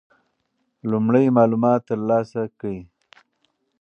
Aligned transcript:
لومړی 0.89 1.25
معلومات 1.37 1.79
ترلاسه 1.89 2.41
کړئ. 2.59 2.79